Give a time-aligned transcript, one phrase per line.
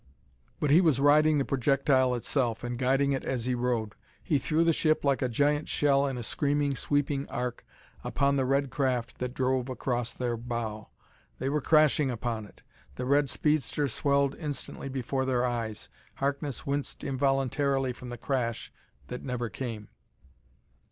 [0.59, 3.93] But he was riding the projectile itself and guiding it as he rode.
[4.23, 7.63] He threw the ship like a giant shell in a screaming, sweeping arc
[8.03, 10.89] upon the red craft that drove across their bow.
[11.37, 12.63] They were crashing upon it;
[12.95, 15.87] the red speedster swelled instantly before their eyes.
[16.15, 18.73] Harkness winced involuntarily from the crash
[19.05, 19.89] that never came.